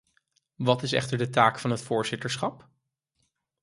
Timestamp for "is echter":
0.83-1.17